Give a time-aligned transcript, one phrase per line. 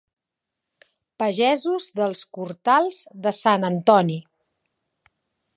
[1.23, 4.21] Pagesos dels Cortals de Sant Antoni.